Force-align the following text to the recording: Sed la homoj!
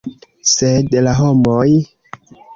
Sed 0.51 0.95
la 1.09 1.13
homoj! 1.21 1.69